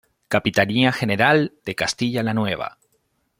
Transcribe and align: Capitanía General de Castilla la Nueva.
Capitanía 0.33 0.91
General 0.91 1.53
de 1.63 1.75
Castilla 1.75 2.23
la 2.23 2.33
Nueva. 2.33 2.79